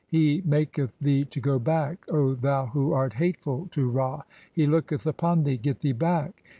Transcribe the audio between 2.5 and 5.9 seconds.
who art hateful to Ra; he looketh "upon thee, (12) get